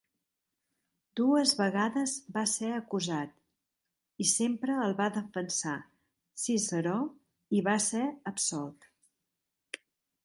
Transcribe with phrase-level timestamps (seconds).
[1.19, 3.37] Dues vegades va ser acusat
[4.25, 5.77] i sempre el va defensar
[6.47, 6.97] Ciceró
[7.61, 8.91] i va ser absolt.